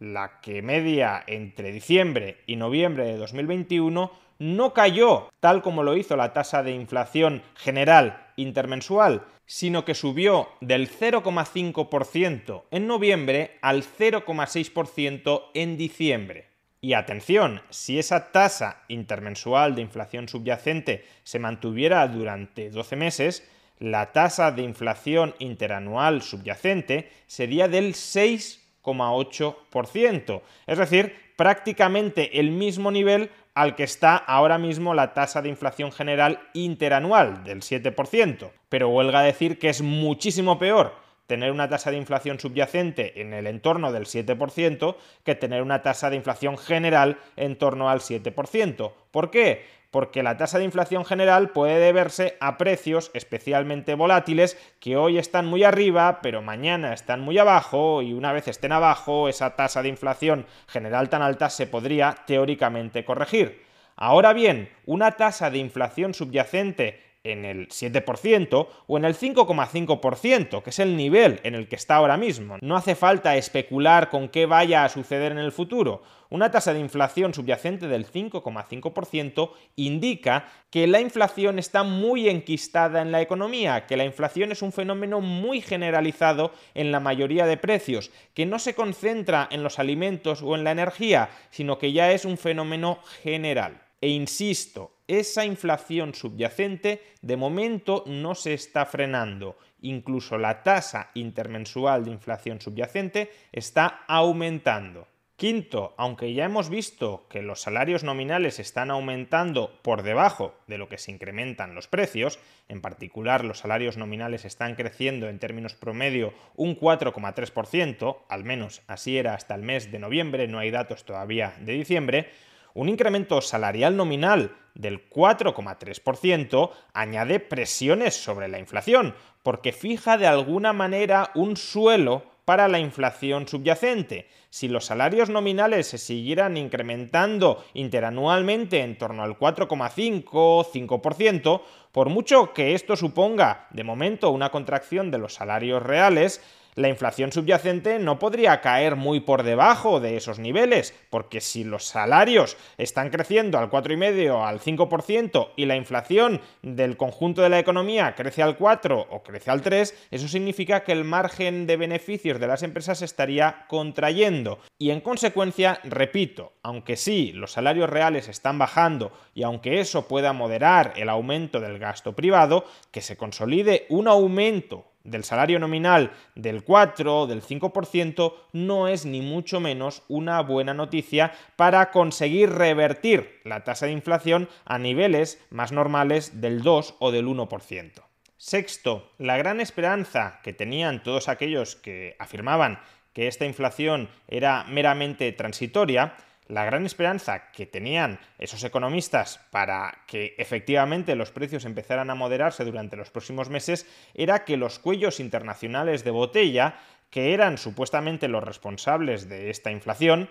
la 0.00 0.40
que 0.40 0.62
media 0.62 1.22
entre 1.26 1.72
diciembre 1.72 2.38
y 2.46 2.56
noviembre 2.56 3.04
de 3.04 3.18
2021, 3.18 4.10
no 4.38 4.72
cayó 4.72 5.28
tal 5.40 5.60
como 5.60 5.82
lo 5.82 5.94
hizo 5.94 6.16
la 6.16 6.32
tasa 6.32 6.62
de 6.62 6.72
inflación 6.72 7.42
general 7.54 8.28
intermensual, 8.36 9.26
sino 9.44 9.84
que 9.84 9.94
subió 9.94 10.48
del 10.62 10.88
0,5% 10.88 12.62
en 12.70 12.86
noviembre 12.86 13.58
al 13.60 13.82
0,6% 13.82 15.42
en 15.52 15.76
diciembre. 15.76 16.48
Y 16.80 16.94
atención, 16.94 17.60
si 17.68 17.98
esa 17.98 18.32
tasa 18.32 18.84
intermensual 18.88 19.74
de 19.74 19.82
inflación 19.82 20.28
subyacente 20.28 21.04
se 21.24 21.38
mantuviera 21.38 22.08
durante 22.08 22.70
12 22.70 22.96
meses, 22.96 23.46
la 23.78 24.12
tasa 24.12 24.52
de 24.52 24.62
inflación 24.62 25.34
interanual 25.38 26.22
subyacente 26.22 27.10
sería 27.26 27.68
del 27.68 27.92
6,8%, 27.94 30.42
es 30.66 30.78
decir, 30.78 31.14
prácticamente 31.36 32.40
el 32.40 32.50
mismo 32.50 32.90
nivel 32.90 33.30
al 33.54 33.74
que 33.74 33.84
está 33.84 34.16
ahora 34.16 34.58
mismo 34.58 34.94
la 34.94 35.14
tasa 35.14 35.40
de 35.40 35.48
inflación 35.48 35.90
general 35.90 36.42
interanual 36.52 37.42
del 37.44 37.62
7%. 37.62 38.50
Pero 38.68 38.90
huelga 38.90 39.22
decir 39.22 39.58
que 39.58 39.70
es 39.70 39.80
muchísimo 39.80 40.58
peor 40.58 41.06
tener 41.26 41.50
una 41.50 41.68
tasa 41.68 41.90
de 41.90 41.96
inflación 41.96 42.38
subyacente 42.38 43.20
en 43.20 43.32
el 43.32 43.46
entorno 43.46 43.92
del 43.92 44.04
7% 44.04 44.96
que 45.24 45.34
tener 45.34 45.62
una 45.62 45.82
tasa 45.82 46.10
de 46.10 46.16
inflación 46.16 46.56
general 46.56 47.18
en 47.36 47.56
torno 47.56 47.88
al 47.88 48.00
7%. 48.00 48.92
¿Por 49.10 49.30
qué? 49.30 49.64
Porque 49.90 50.22
la 50.22 50.36
tasa 50.36 50.58
de 50.58 50.64
inflación 50.64 51.04
general 51.04 51.50
puede 51.50 51.78
deberse 51.78 52.36
a 52.40 52.58
precios 52.58 53.10
especialmente 53.14 53.94
volátiles 53.94 54.58
que 54.80 54.96
hoy 54.96 55.18
están 55.18 55.46
muy 55.46 55.64
arriba, 55.64 56.20
pero 56.22 56.42
mañana 56.42 56.92
están 56.92 57.20
muy 57.20 57.38
abajo 57.38 58.02
y 58.02 58.12
una 58.12 58.32
vez 58.32 58.48
estén 58.48 58.72
abajo, 58.72 59.28
esa 59.28 59.56
tasa 59.56 59.82
de 59.82 59.88
inflación 59.88 60.46
general 60.66 61.08
tan 61.08 61.22
alta 61.22 61.50
se 61.50 61.66
podría 61.66 62.16
teóricamente 62.26 63.04
corregir. 63.04 63.64
Ahora 63.96 64.34
bien, 64.34 64.68
una 64.84 65.12
tasa 65.12 65.50
de 65.50 65.58
inflación 65.58 66.12
subyacente 66.12 67.05
en 67.32 67.44
el 67.44 67.68
7% 67.68 68.68
o 68.86 68.96
en 68.96 69.04
el 69.04 69.14
5,5%, 69.14 70.62
que 70.62 70.70
es 70.70 70.78
el 70.78 70.96
nivel 70.96 71.40
en 71.42 71.54
el 71.54 71.68
que 71.68 71.76
está 71.76 71.96
ahora 71.96 72.16
mismo. 72.16 72.56
No 72.60 72.76
hace 72.76 72.94
falta 72.94 73.36
especular 73.36 74.08
con 74.08 74.28
qué 74.28 74.46
vaya 74.46 74.84
a 74.84 74.88
suceder 74.88 75.32
en 75.32 75.38
el 75.38 75.52
futuro. 75.52 76.02
Una 76.28 76.50
tasa 76.50 76.74
de 76.74 76.80
inflación 76.80 77.34
subyacente 77.34 77.86
del 77.86 78.06
5,5% 78.06 79.50
indica 79.76 80.48
que 80.70 80.86
la 80.86 81.00
inflación 81.00 81.58
está 81.58 81.84
muy 81.84 82.28
enquistada 82.28 83.00
en 83.02 83.12
la 83.12 83.20
economía, 83.20 83.86
que 83.86 83.96
la 83.96 84.04
inflación 84.04 84.50
es 84.50 84.62
un 84.62 84.72
fenómeno 84.72 85.20
muy 85.20 85.60
generalizado 85.60 86.52
en 86.74 86.90
la 86.90 86.98
mayoría 86.98 87.46
de 87.46 87.56
precios, 87.56 88.10
que 88.34 88.46
no 88.46 88.58
se 88.58 88.74
concentra 88.74 89.48
en 89.50 89.62
los 89.62 89.78
alimentos 89.78 90.42
o 90.42 90.56
en 90.56 90.64
la 90.64 90.72
energía, 90.72 91.28
sino 91.50 91.78
que 91.78 91.92
ya 91.92 92.10
es 92.10 92.24
un 92.24 92.38
fenómeno 92.38 92.98
general. 93.22 93.82
E 94.00 94.08
insisto, 94.08 94.95
esa 95.08 95.44
inflación 95.44 96.14
subyacente 96.14 97.02
de 97.22 97.36
momento 97.36 98.04
no 98.06 98.34
se 98.34 98.54
está 98.54 98.86
frenando. 98.86 99.58
Incluso 99.80 100.38
la 100.38 100.62
tasa 100.62 101.10
intermensual 101.14 102.04
de 102.04 102.10
inflación 102.10 102.60
subyacente 102.60 103.30
está 103.52 104.04
aumentando. 104.08 105.06
Quinto, 105.36 105.94
aunque 105.98 106.32
ya 106.32 106.46
hemos 106.46 106.70
visto 106.70 107.26
que 107.28 107.42
los 107.42 107.60
salarios 107.60 108.04
nominales 108.04 108.58
están 108.58 108.90
aumentando 108.90 109.78
por 109.82 110.02
debajo 110.02 110.54
de 110.66 110.78
lo 110.78 110.88
que 110.88 110.96
se 110.96 111.12
incrementan 111.12 111.74
los 111.74 111.88
precios, 111.88 112.38
en 112.70 112.80
particular 112.80 113.44
los 113.44 113.58
salarios 113.58 113.98
nominales 113.98 114.46
están 114.46 114.76
creciendo 114.76 115.28
en 115.28 115.38
términos 115.38 115.74
promedio 115.74 116.32
un 116.54 116.74
4,3%, 116.74 118.16
al 118.30 118.44
menos 118.44 118.80
así 118.86 119.18
era 119.18 119.34
hasta 119.34 119.54
el 119.54 119.60
mes 119.60 119.92
de 119.92 119.98
noviembre, 119.98 120.48
no 120.48 120.58
hay 120.58 120.70
datos 120.70 121.04
todavía 121.04 121.54
de 121.60 121.74
diciembre, 121.74 122.30
un 122.76 122.88
incremento 122.90 123.40
salarial 123.40 123.96
nominal 123.96 124.54
del 124.74 125.08
4,3% 125.08 126.70
añade 126.92 127.40
presiones 127.40 128.14
sobre 128.14 128.48
la 128.48 128.58
inflación, 128.58 129.14
porque 129.42 129.72
fija 129.72 130.18
de 130.18 130.26
alguna 130.26 130.74
manera 130.74 131.30
un 131.34 131.56
suelo 131.56 132.24
para 132.44 132.68
la 132.68 132.78
inflación 132.78 133.48
subyacente. 133.48 134.28
Si 134.50 134.68
los 134.68 134.84
salarios 134.84 135.30
nominales 135.30 135.86
se 135.86 135.96
siguieran 135.96 136.58
incrementando 136.58 137.64
interanualmente 137.72 138.82
en 138.82 138.98
torno 138.98 139.22
al 139.22 139.38
4,5-5%, 139.38 141.62
por 141.92 142.10
mucho 142.10 142.52
que 142.52 142.74
esto 142.74 142.94
suponga 142.94 143.68
de 143.70 143.84
momento 143.84 144.28
una 144.30 144.50
contracción 144.50 145.10
de 145.10 145.16
los 145.16 145.32
salarios 145.32 145.82
reales, 145.82 146.42
la 146.76 146.88
inflación 146.88 147.32
subyacente 147.32 147.98
no 147.98 148.18
podría 148.18 148.60
caer 148.60 148.96
muy 148.96 149.20
por 149.20 149.42
debajo 149.42 149.98
de 149.98 150.16
esos 150.16 150.38
niveles, 150.38 150.94
porque 151.10 151.40
si 151.40 151.64
los 151.64 151.86
salarios 151.86 152.56
están 152.76 153.10
creciendo 153.10 153.58
al 153.58 153.70
4,5 153.70 154.46
al 154.46 154.60
5% 154.60 155.48
y 155.56 155.64
la 155.64 155.76
inflación 155.76 156.42
del 156.62 156.98
conjunto 156.98 157.40
de 157.40 157.48
la 157.48 157.58
economía 157.58 158.14
crece 158.14 158.42
al 158.42 158.58
4 158.58 159.06
o 159.10 159.22
crece 159.22 159.50
al 159.50 159.62
3, 159.62 160.08
eso 160.10 160.28
significa 160.28 160.84
que 160.84 160.92
el 160.92 161.04
margen 161.04 161.66
de 161.66 161.78
beneficios 161.78 162.38
de 162.38 162.46
las 162.46 162.62
empresas 162.62 163.00
estaría 163.00 163.64
contrayendo. 163.68 164.58
Y 164.78 164.90
en 164.90 165.00
consecuencia, 165.00 165.80
repito, 165.82 166.52
aunque 166.62 166.96
sí, 166.96 167.32
los 167.32 167.52
salarios 167.52 167.88
reales 167.88 168.28
están 168.28 168.58
bajando 168.58 169.12
y 169.34 169.44
aunque 169.44 169.80
eso 169.80 170.08
pueda 170.08 170.34
moderar 170.34 170.92
el 170.96 171.08
aumento 171.08 171.60
del 171.60 171.78
gasto 171.78 172.14
privado, 172.14 172.66
que 172.90 173.00
se 173.00 173.16
consolide 173.16 173.86
un 173.88 174.08
aumento 174.08 174.84
del 175.06 175.24
salario 175.24 175.58
nominal 175.58 176.12
del 176.34 176.62
4 176.64 177.20
o 177.20 177.26
del 177.26 177.42
5% 177.42 178.34
no 178.52 178.88
es 178.88 179.06
ni 179.06 179.22
mucho 179.22 179.60
menos 179.60 180.02
una 180.08 180.40
buena 180.42 180.74
noticia 180.74 181.32
para 181.56 181.90
conseguir 181.90 182.50
revertir 182.50 183.40
la 183.44 183.64
tasa 183.64 183.86
de 183.86 183.92
inflación 183.92 184.48
a 184.64 184.78
niveles 184.78 185.44
más 185.50 185.72
normales 185.72 186.40
del 186.40 186.62
2 186.62 186.96
o 186.98 187.10
del 187.10 187.26
1%. 187.26 188.02
Sexto, 188.36 189.12
la 189.18 189.38
gran 189.38 189.60
esperanza 189.60 190.40
que 190.42 190.52
tenían 190.52 191.02
todos 191.02 191.28
aquellos 191.28 191.74
que 191.76 192.16
afirmaban 192.18 192.80
que 193.14 193.28
esta 193.28 193.46
inflación 193.46 194.10
era 194.28 194.64
meramente 194.64 195.32
transitoria 195.32 196.16
la 196.48 196.64
gran 196.64 196.86
esperanza 196.86 197.50
que 197.50 197.66
tenían 197.66 198.20
esos 198.38 198.62
economistas 198.64 199.40
para 199.50 200.02
que 200.06 200.34
efectivamente 200.38 201.16
los 201.16 201.30
precios 201.30 201.64
empezaran 201.64 202.10
a 202.10 202.14
moderarse 202.14 202.64
durante 202.64 202.96
los 202.96 203.10
próximos 203.10 203.50
meses 203.50 203.86
era 204.14 204.44
que 204.44 204.56
los 204.56 204.78
cuellos 204.78 205.20
internacionales 205.20 206.04
de 206.04 206.10
botella, 206.10 206.78
que 207.10 207.34
eran 207.34 207.58
supuestamente 207.58 208.28
los 208.28 208.44
responsables 208.44 209.28
de 209.28 209.50
esta 209.50 209.70
inflación, 209.70 210.28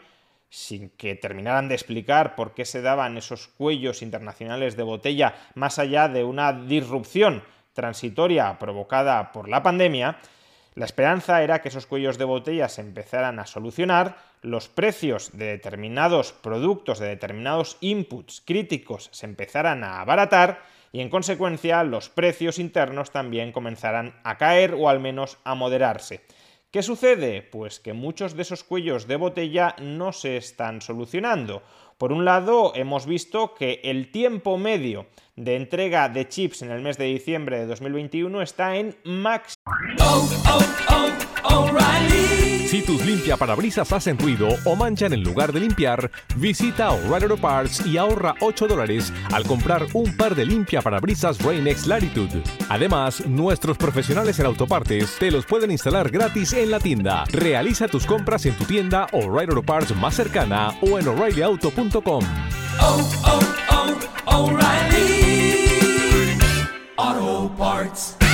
sin 0.49 0.89
que 0.91 1.15
terminaran 1.15 1.67
de 1.67 1.75
explicar 1.75 2.35
por 2.35 2.53
qué 2.53 2.63
se 2.63 2.81
daban 2.81 3.17
esos 3.17 3.47
cuellos 3.47 4.01
internacionales 4.01 4.77
de 4.77 4.83
botella 4.83 5.35
más 5.53 5.79
allá 5.79 6.07
de 6.07 6.23
una 6.23 6.53
disrupción 6.53 7.43
transitoria 7.73 8.57
provocada 8.57 9.33
por 9.33 9.49
la 9.49 9.61
pandemia, 9.61 10.17
la 10.75 10.83
esperanza 10.83 11.41
era 11.41 11.61
que 11.61 11.69
esos 11.69 11.85
cuellos 11.85 12.17
de 12.17 12.25
botella 12.25 12.67
se 12.67 12.81
empezaran 12.81 13.39
a 13.39 13.45
solucionar, 13.45 14.17
los 14.41 14.67
precios 14.67 15.31
de 15.31 15.45
determinados 15.45 16.33
productos, 16.33 16.99
de 16.99 17.07
determinados 17.07 17.77
inputs 17.79 18.43
críticos 18.45 19.09
se 19.13 19.25
empezaran 19.25 19.85
a 19.85 20.01
abaratar 20.01 20.63
y 20.91 20.99
en 20.99 21.09
consecuencia 21.09 21.83
los 21.85 22.09
precios 22.09 22.59
internos 22.59 23.11
también 23.11 23.53
comenzaran 23.53 24.19
a 24.23 24.37
caer 24.37 24.75
o 24.77 24.89
al 24.89 24.99
menos 24.99 25.37
a 25.45 25.55
moderarse. 25.55 26.21
¿Qué 26.71 26.83
sucede? 26.83 27.41
Pues 27.41 27.79
que 27.79 27.93
muchos 27.93 28.35
de 28.35 28.41
esos 28.41 28.65
cuellos 28.65 29.07
de 29.07 29.15
botella 29.15 29.77
no 29.81 30.11
se 30.11 30.35
están 30.35 30.81
solucionando. 30.81 31.63
Por 31.97 32.11
un 32.11 32.25
lado, 32.25 32.73
hemos 32.75 33.05
visto 33.05 33.53
que 33.53 33.79
el 33.85 34.11
tiempo 34.11 34.57
medio 34.57 35.07
de 35.37 35.55
entrega 35.55 36.09
de 36.09 36.27
chips 36.27 36.61
en 36.61 36.71
el 36.71 36.81
mes 36.81 36.97
de 36.97 37.05
diciembre 37.05 37.57
de 37.59 37.67
2021 37.67 38.41
está 38.41 38.75
en 38.75 38.97
max. 39.05 39.55
Si 42.75 42.81
tus 42.81 43.05
limpia 43.05 43.37
parabrisas 43.37 43.89
hacen 43.93 44.19
ruido 44.19 44.49
o 44.65 44.75
manchan 44.75 45.13
en 45.13 45.23
lugar 45.23 45.53
de 45.53 45.61
limpiar, 45.61 46.11
visita 46.35 46.89
O'Reilly 46.89 47.23
Auto 47.23 47.37
Parts 47.37 47.85
y 47.85 47.95
ahorra 47.95 48.35
8 48.41 48.67
dólares 48.67 49.13
al 49.31 49.45
comprar 49.45 49.87
un 49.93 50.17
par 50.17 50.35
de 50.35 50.45
limpia 50.45 50.81
parabrisas 50.81 51.41
Rain-X 51.41 51.87
Latitude. 51.87 52.43
Además, 52.67 53.25
nuestros 53.27 53.77
profesionales 53.77 54.39
en 54.39 54.47
autopartes 54.47 55.15
te 55.17 55.31
los 55.31 55.45
pueden 55.45 55.71
instalar 55.71 56.09
gratis 56.09 56.51
en 56.51 56.69
la 56.69 56.81
tienda. 56.81 57.23
Realiza 57.31 57.87
tus 57.87 58.05
compras 58.05 58.45
en 58.45 58.57
tu 58.57 58.65
tienda 58.65 59.07
O'Reilly 59.13 59.51
Auto 59.51 59.63
Parts 59.63 59.95
más 59.95 60.13
cercana 60.15 60.77
o 60.81 60.99
en 60.99 61.07
o'ReillyAuto.com. 61.07 62.25
Auto 66.97 67.55
Parts 67.57 68.24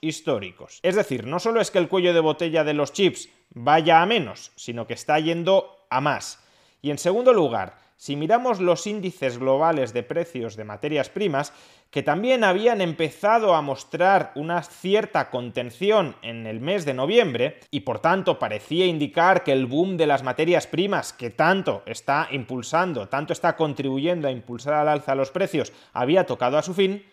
históricos. 0.00 0.80
Es 0.82 0.94
decir, 0.94 1.26
no 1.26 1.38
solo 1.38 1.60
es 1.60 1.70
que 1.70 1.78
el 1.78 1.88
cuello 1.88 2.14
de 2.14 2.20
botella 2.20 2.64
de 2.64 2.74
los 2.74 2.92
chips 2.92 3.28
vaya 3.54 4.02
a 4.02 4.06
menos, 4.06 4.52
sino 4.56 4.86
que 4.86 4.94
está 4.94 5.18
yendo 5.18 5.86
a 5.90 6.00
más. 6.00 6.42
Y 6.80 6.90
en 6.90 6.98
segundo 6.98 7.32
lugar, 7.32 7.78
si 7.96 8.16
miramos 8.16 8.60
los 8.60 8.88
índices 8.88 9.38
globales 9.38 9.92
de 9.92 10.02
precios 10.02 10.56
de 10.56 10.64
materias 10.64 11.08
primas, 11.08 11.52
que 11.92 12.02
también 12.02 12.42
habían 12.42 12.80
empezado 12.80 13.54
a 13.54 13.62
mostrar 13.62 14.32
una 14.34 14.62
cierta 14.62 15.30
contención 15.30 16.16
en 16.22 16.48
el 16.48 16.58
mes 16.58 16.84
de 16.84 16.94
noviembre, 16.94 17.60
y 17.70 17.80
por 17.80 18.00
tanto 18.00 18.40
parecía 18.40 18.86
indicar 18.86 19.44
que 19.44 19.52
el 19.52 19.66
boom 19.66 19.96
de 19.96 20.08
las 20.08 20.24
materias 20.24 20.66
primas, 20.66 21.12
que 21.12 21.30
tanto 21.30 21.84
está 21.86 22.26
impulsando, 22.32 23.08
tanto 23.08 23.32
está 23.32 23.54
contribuyendo 23.54 24.26
a 24.26 24.32
impulsar 24.32 24.74
al 24.74 24.88
alza 24.88 25.14
los 25.14 25.30
precios, 25.30 25.72
había 25.92 26.26
tocado 26.26 26.58
a 26.58 26.62
su 26.62 26.74
fin, 26.74 27.04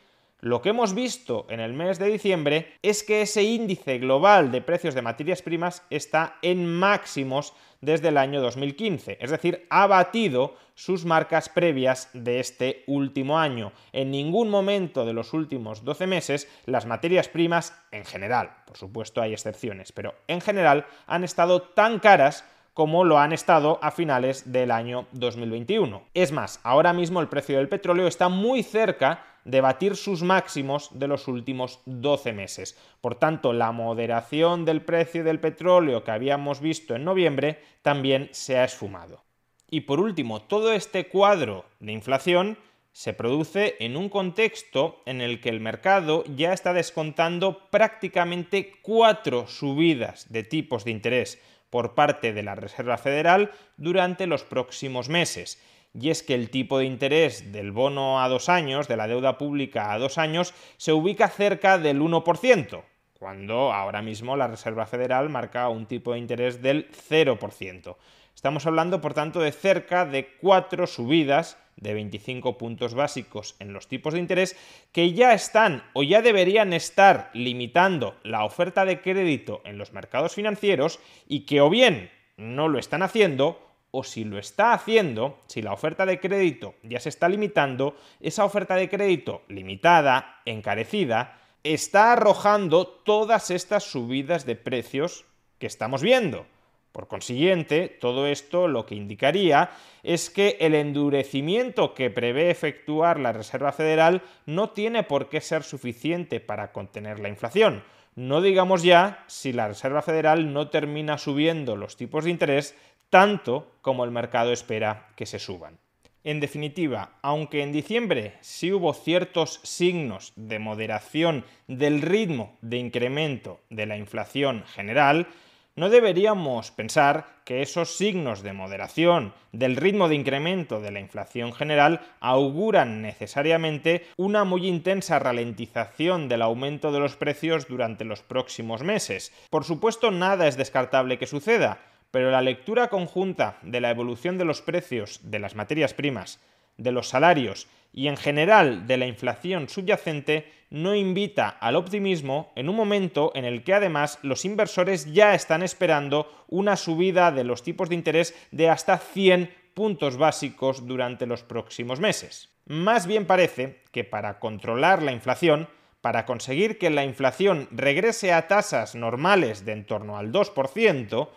lo 0.42 0.62
que 0.62 0.70
hemos 0.70 0.94
visto 0.94 1.46
en 1.50 1.60
el 1.60 1.74
mes 1.74 2.00
de 2.00 2.08
diciembre 2.08 2.74
es 2.82 3.04
que 3.04 3.22
ese 3.22 3.44
índice 3.44 3.98
global 3.98 4.52
de 4.52 4.62
precios 4.62 4.96
de 4.96 5.02
materias 5.02 5.42
primas 5.42 5.84
está 5.90 6.38
en 6.42 6.66
máximos 6.66 7.54
desde 7.82 8.08
el 8.10 8.18
año 8.18 8.42
2015, 8.42 9.18
es 9.20 9.32
decir, 9.32 9.66
ha 9.70 9.88
batido 9.88 10.56
sus 10.76 11.06
marcas 11.06 11.50
previas 11.50 12.10
de 12.14 12.40
este 12.40 12.84
último 12.88 13.38
año. 13.38 13.74
En 13.92 14.12
ningún 14.12 14.50
momento 14.50 15.06
de 15.06 15.14
los 15.14 15.34
últimos 15.34 15.84
12 15.84 16.08
meses 16.08 16.48
las 16.66 16.86
materias 16.86 17.28
primas, 17.28 17.78
en 17.92 18.06
general, 18.06 18.52
por 18.66 18.78
supuesto 18.78 19.22
hay 19.22 19.34
excepciones, 19.34 19.92
pero 19.92 20.16
en 20.28 20.40
general 20.40 20.86
han 21.06 21.26
estado 21.26 21.62
tan 21.62 22.00
caras 22.00 22.46
como 22.80 23.04
lo 23.04 23.20
han 23.20 23.34
estado 23.34 23.78
a 23.82 23.92
finales 23.92 24.54
del 24.54 24.72
año 24.72 25.06
2021. 25.12 26.02
Es 26.14 26.32
más, 26.32 26.62
ahora 26.64 26.94
mismo 26.94 27.20
el 27.20 27.28
precio 27.28 27.58
del 27.58 27.68
petróleo 27.68 28.08
está 28.08 28.30
muy 28.30 28.64
cerca 28.64 29.26
de 29.44 29.60
batir 29.60 29.98
sus 29.98 30.24
máximos 30.24 30.88
de 30.98 31.10
los 31.10 31.28
últimos 31.28 31.82
12 31.84 32.32
meses. 32.32 32.78
Por 33.02 33.16
tanto, 33.16 33.52
la 33.52 33.74
moderación 33.74 34.64
del 34.64 34.82
precio 34.82 35.26
del 35.26 35.42
petróleo 35.42 36.06
que 36.06 36.12
habíamos 36.12 36.62
visto 36.62 36.96
en 36.96 37.04
noviembre 37.04 37.62
también 37.82 38.30
se 38.32 38.58
ha 38.58 38.64
esfumado. 38.64 39.26
Y 39.70 39.82
por 39.82 40.00
último, 40.00 40.42
todo 40.44 40.72
este 40.72 41.10
cuadro 41.10 41.66
de 41.82 41.92
inflación 41.92 42.58
se 42.94 43.12
produce 43.12 43.76
en 43.82 43.98
un 43.98 44.08
contexto 44.08 45.02
en 45.06 45.20
el 45.20 45.42
que 45.42 45.50
el 45.50 45.60
mercado 45.60 46.24
ya 46.34 46.54
está 46.54 46.72
descontando 46.72 47.70
prácticamente 47.72 48.72
cuatro 48.82 49.48
subidas 49.48 50.32
de 50.32 50.44
tipos 50.44 50.86
de 50.86 50.92
interés 50.92 51.42
por 51.70 51.96
parte 51.96 52.34
de 52.34 52.44
la 52.44 52.56
Reserva 52.56 52.98
Federal 52.98 53.52
durante 53.78 54.28
los 54.28 54.44
próximos 54.44 55.10
meses 55.10 55.62
y 55.94 56.10
es 56.10 56.24
que 56.24 56.36
el 56.36 56.50
tipo 56.50 56.78
de 56.78 56.86
interés 56.86 57.52
del 57.52 57.72
bono 57.72 58.22
a 58.22 58.30
dos 58.30 58.50
años, 58.50 58.88
de 58.88 58.98
la 58.98 59.08
deuda 59.08 59.38
pública 59.38 59.92
a 59.92 59.98
dos 59.98 60.18
años, 60.18 60.54
se 60.78 60.94
ubica 60.94 61.30
cerca 61.30 61.78
del 61.78 62.02
1%, 62.02 62.84
cuando 63.18 63.74
ahora 63.74 64.02
mismo 64.02 64.38
la 64.38 64.48
Reserva 64.48 64.86
Federal 64.86 65.30
marca 65.30 65.68
un 65.70 65.88
tipo 65.88 66.14
de 66.14 66.20
interés 66.20 66.62
del 66.62 66.90
0%. 66.92 67.96
Estamos 68.36 68.66
hablando, 68.66 69.02
por 69.02 69.14
tanto, 69.14 69.42
de 69.42 69.52
cerca 69.52 70.06
de 70.06 70.38
cuatro 70.40 70.88
subidas 70.88 71.58
de 71.80 71.94
25 71.94 72.58
puntos 72.58 72.94
básicos 72.94 73.56
en 73.60 73.74
los 73.74 73.88
tipos 73.88 74.14
de 74.14 74.20
interés 74.20 74.56
que 74.92 75.14
ya 75.14 75.34
están 75.34 75.84
o 75.94 76.04
ya 76.04 76.22
deberían 76.22 76.74
estar 76.74 77.30
limitando 77.34 78.18
la 78.24 78.44
oferta 78.44 78.86
de 78.86 79.02
crédito 79.02 79.62
en 79.66 79.78
los 79.78 79.94
mercados 79.94 80.34
financieros 80.34 81.00
y 81.28 81.42
que 81.42 81.62
o 81.62 81.70
bien 81.70 82.12
no 82.38 82.68
lo 82.68 82.80
están 82.80 83.02
haciendo 83.02 83.66
o 83.92 84.04
si 84.04 84.24
lo 84.24 84.38
está 84.38 84.74
haciendo, 84.74 85.40
si 85.48 85.62
la 85.62 85.74
oferta 85.74 86.06
de 86.06 86.20
crédito 86.20 86.76
ya 86.84 87.00
se 87.00 87.10
está 87.10 87.28
limitando, 87.28 87.96
esa 88.20 88.46
oferta 88.46 88.76
de 88.76 88.90
crédito 88.90 89.42
limitada, 89.48 90.42
encarecida, 90.46 91.40
está 91.64 92.14
arrojando 92.14 92.88
todas 92.88 93.50
estas 93.50 93.84
subidas 93.84 94.46
de 94.46 94.56
precios 94.56 95.26
que 95.58 95.68
estamos 95.68 96.04
viendo. 96.04 96.46
Por 96.92 97.08
consiguiente, 97.08 97.88
todo 97.88 98.26
esto 98.26 98.68
lo 98.68 98.86
que 98.86 98.96
indicaría 98.96 99.70
es 100.02 100.30
que 100.30 100.58
el 100.60 100.74
endurecimiento 100.74 101.94
que 101.94 102.10
prevé 102.10 102.50
efectuar 102.50 103.20
la 103.20 103.32
Reserva 103.32 103.72
Federal 103.72 104.24
no 104.46 104.72
tiene 104.72 105.04
por 105.04 105.30
qué 105.30 105.40
ser 105.40 105.64
suficiente 105.64 106.40
para 106.40 106.72
contener 106.72 107.20
la 107.20 107.30
inflación. 107.30 107.84
No 108.16 108.42
digamos 108.42 108.84
ya 108.84 109.24
si 109.28 109.54
la 109.54 109.68
Reserva 109.68 110.02
Federal 110.02 110.52
no 110.52 110.70
termina 110.70 111.18
subiendo 111.18 111.76
los 111.76 111.96
tipos 111.96 112.24
de 112.24 112.32
interés 112.32 112.76
tanto 113.10 113.72
como 113.82 114.04
el 114.04 114.12
mercado 114.12 114.52
espera 114.52 115.08
que 115.16 115.26
se 115.26 115.40
suban. 115.40 115.78
En 116.24 116.40
definitiva, 116.40 117.14
aunque 117.22 117.64
en 117.64 117.72
diciembre 117.72 118.34
sí 118.42 118.74
hubo 118.74 118.94
ciertos 118.94 119.62
signos 119.64 120.34
de 120.36 120.60
moderación 120.60 121.46
del 121.68 122.02
ritmo 122.02 122.58
de 122.62 122.78
incremento 122.78 123.62
de 123.70 123.86
la 123.86 123.98
inflación 123.98 124.66
general, 124.66 125.28
no 125.76 125.90
deberíamos 125.90 126.72
pensar 126.72 127.40
que 127.46 127.62
esos 127.62 127.96
signos 127.96 128.44
de 128.44 128.54
moderación 128.54 129.34
del 129.52 129.76
ritmo 129.76 130.10
de 130.10 130.16
incremento 130.16 130.82
de 130.82 130.92
la 130.92 131.00
inflación 131.00 131.54
general 131.54 132.02
auguran 132.20 133.02
necesariamente 133.02 134.06
una 134.18 134.44
muy 134.44 134.68
intensa 134.68 135.20
ralentización 135.20 136.28
del 136.28 136.42
aumento 136.42 136.92
de 136.92 137.00
los 137.00 137.16
precios 137.16 137.68
durante 137.68 138.06
los 138.06 138.22
próximos 138.22 138.84
meses. 138.84 139.32
Por 139.50 139.64
supuesto, 139.64 140.12
nada 140.12 140.48
es 140.48 140.58
descartable 140.58 141.18
que 141.18 141.28
suceda, 141.28 141.80
pero 142.12 142.32
la 142.32 142.42
lectura 142.42 142.90
conjunta 142.90 143.58
de 143.62 143.82
la 143.82 143.90
evolución 143.90 144.38
de 144.38 144.46
los 144.46 144.62
precios 144.62 145.20
de 145.24 145.40
las 145.40 145.56
materias 145.56 145.94
primas, 145.94 146.40
de 146.78 146.92
los 146.92 147.10
salarios 147.10 147.68
y 147.94 148.08
en 148.08 148.18
general 148.18 148.88
de 148.88 148.98
la 148.98 149.08
inflación 149.08 149.70
subyacente 149.70 150.59
no 150.70 150.96
invita 150.96 151.50
al 151.50 151.76
optimismo 151.76 152.52
en 152.56 152.70
un 152.70 152.76
momento 152.76 153.32
en 153.36 153.46
el 153.46 153.64
que 153.64 153.74
además 153.74 154.20
los 154.22 154.46
inversores 154.46 155.12
ya 155.12 155.34
están 155.34 155.64
esperando 155.64 156.46
una 156.48 156.76
subida 156.76 157.32
de 157.32 157.44
los 157.44 157.64
tipos 157.64 157.90
de 157.90 157.96
interés 157.96 158.36
de 158.52 158.70
hasta 158.70 158.98
100 158.98 159.54
puntos 159.74 160.18
básicos 160.18 160.86
durante 160.88 161.26
los 161.26 161.44
próximos 161.44 162.00
meses. 162.00 162.50
Más 162.66 163.08
bien 163.08 163.26
parece 163.26 163.84
que 163.92 164.04
para 164.04 164.40
controlar 164.40 165.02
la 165.02 165.12
inflación 165.12 165.68
para 166.02 166.26
conseguir 166.26 166.78
que 166.78 166.90
la 166.90 167.04
inflación 167.04 167.68
regrese 167.72 168.32
a 168.34 168.48
tasas 168.48 168.96
normales 168.96 169.66
de 169.66 169.74
en 169.74 169.86
torno 169.86 170.18
al 170.18 170.32
2%, 170.32 171.30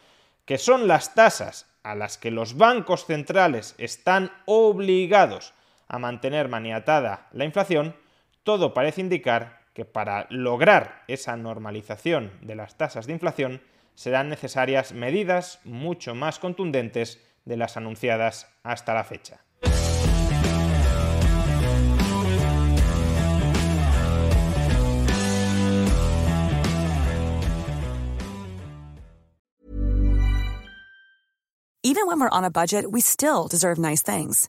que 0.45 0.59
son 0.59 0.87
las 0.87 1.15
tasas 1.15 1.67
a 1.83 1.95
las 1.95 2.17
que 2.17 2.31
los 2.31 2.57
bancos 2.57 3.07
centrales 3.07 3.75
están 3.79 4.31
obligados 4.47 5.53
a 5.89 5.99
mantener 5.99 6.49
maniatada 6.49 7.29
la 7.33 7.45
inflación, 7.45 7.97
todo 8.45 8.75
parece 8.75 9.01
indicar 9.01 9.61
que 9.75 9.85
para 9.85 10.27
lograr 10.31 11.03
esa 11.09 11.37
normalización 11.37 12.33
de 12.43 12.57
las 12.57 12.77
tasas 12.77 13.07
de 13.07 13.15
inflación 13.15 13.63
serán 13.95 14.29
necesarias 14.29 14.93
medidas 14.93 15.61
mucho 15.65 16.15
más 16.15 16.39
contundentes 16.39 17.21
de 17.45 17.57
las 17.57 17.77
anunciadas 17.77 18.49
hasta 18.63 18.95
la 18.95 19.05
fecha. 19.05 19.41
Even 31.85 32.07
when 32.07 32.21
we're 32.21 32.31
on 32.31 32.45
a 32.45 32.51
budget, 32.51 32.91
we 32.91 33.01
still 33.01 33.49
deserve 33.49 33.77
nice 33.77 34.03
things. 34.03 34.49